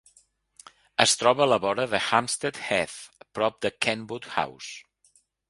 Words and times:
Es 1.03 1.11
troba 1.19 1.43
a 1.45 1.47
la 1.51 1.59
vora 1.65 1.85
de 1.91 1.99
Hampstead 2.05 2.59
Heath, 2.69 2.97
prop 3.39 3.61
de 3.67 3.73
Kenwood 3.87 4.29
House. 4.31 5.23